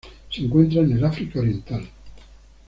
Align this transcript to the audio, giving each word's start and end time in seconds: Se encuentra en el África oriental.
Se 0.31 0.41
encuentra 0.41 0.81
en 0.81 0.93
el 0.93 1.05
África 1.05 1.41
oriental. 1.41 1.87